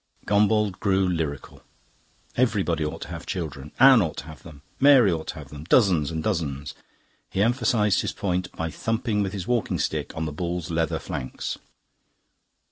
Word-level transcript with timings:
Gombauld 0.25 0.79
grew 0.79 1.07
lyrical. 1.07 1.61
Everybody 2.35 2.83
ought 2.83 3.03
to 3.03 3.09
have 3.09 3.27
children 3.27 3.71
Anne 3.79 4.01
ought 4.01 4.17
to 4.17 4.25
have 4.25 4.41
them, 4.41 4.63
Mary 4.79 5.11
ought 5.11 5.27
to 5.27 5.35
have 5.35 5.49
them 5.49 5.63
dozens 5.65 6.09
and 6.09 6.23
dozens. 6.23 6.73
He 7.29 7.43
emphasised 7.43 8.01
his 8.01 8.11
point 8.11 8.51
by 8.53 8.71
thumping 8.71 9.21
with 9.21 9.31
his 9.33 9.45
walking 9.47 9.77
stick 9.77 10.17
on 10.17 10.25
the 10.25 10.31
bull's 10.33 10.71
leather 10.71 10.97
flanks. 10.97 11.59